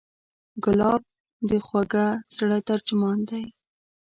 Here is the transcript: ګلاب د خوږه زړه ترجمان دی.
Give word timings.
ګلاب 0.63 1.01
د 1.49 1.51
خوږه 1.65 2.05
زړه 2.35 2.57
ترجمان 2.69 3.19
دی. 3.29 3.45